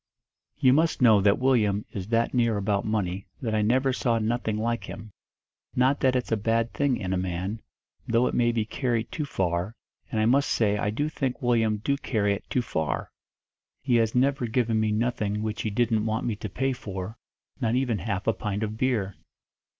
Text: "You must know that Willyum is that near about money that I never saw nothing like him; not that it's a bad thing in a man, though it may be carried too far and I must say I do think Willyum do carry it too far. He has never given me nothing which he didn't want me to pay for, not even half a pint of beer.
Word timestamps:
"You 0.57 0.73
must 0.73 1.03
know 1.03 1.21
that 1.21 1.37
Willyum 1.37 1.85
is 1.91 2.07
that 2.07 2.33
near 2.33 2.57
about 2.57 2.85
money 2.85 3.27
that 3.39 3.53
I 3.53 3.61
never 3.61 3.93
saw 3.93 4.17
nothing 4.17 4.57
like 4.57 4.85
him; 4.85 5.11
not 5.75 5.99
that 5.99 6.15
it's 6.15 6.31
a 6.31 6.37
bad 6.37 6.73
thing 6.73 6.97
in 6.97 7.13
a 7.13 7.17
man, 7.17 7.61
though 8.07 8.25
it 8.25 8.33
may 8.33 8.51
be 8.51 8.65
carried 8.65 9.11
too 9.11 9.25
far 9.25 9.75
and 10.11 10.19
I 10.19 10.25
must 10.25 10.49
say 10.49 10.75
I 10.75 10.89
do 10.89 11.07
think 11.07 11.39
Willyum 11.39 11.83
do 11.83 11.97
carry 11.97 12.33
it 12.33 12.49
too 12.49 12.63
far. 12.63 13.11
He 13.83 13.97
has 13.97 14.15
never 14.15 14.47
given 14.47 14.79
me 14.79 14.91
nothing 14.91 15.43
which 15.43 15.61
he 15.61 15.69
didn't 15.69 16.07
want 16.07 16.25
me 16.25 16.35
to 16.37 16.49
pay 16.49 16.73
for, 16.73 17.15
not 17.59 17.75
even 17.75 17.99
half 17.99 18.25
a 18.25 18.33
pint 18.33 18.63
of 18.63 18.77
beer. 18.79 19.15